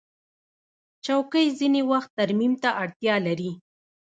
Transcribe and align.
چوکۍ 1.05 1.45
ځینې 1.59 1.81
وخت 1.91 2.09
ترمیم 2.19 2.53
ته 2.63 2.69
اړتیا 2.83 3.15
لري. 3.27 3.51